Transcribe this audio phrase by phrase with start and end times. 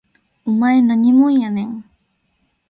[0.45, 1.85] お前何もんやねん